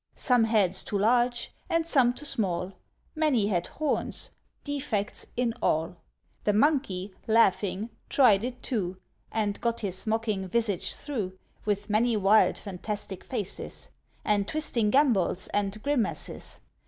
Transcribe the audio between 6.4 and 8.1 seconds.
The Monkey, laughing,